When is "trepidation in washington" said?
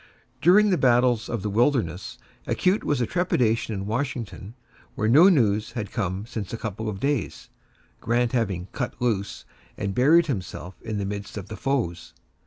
3.05-4.55